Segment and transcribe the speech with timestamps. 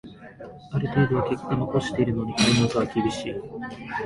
[0.73, 3.35] ある程度は結果残してるのに解任とは厳しい